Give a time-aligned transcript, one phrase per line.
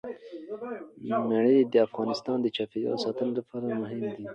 [1.29, 4.25] منی د افغانستان د چاپیریال ساتنې لپاره مهم دي.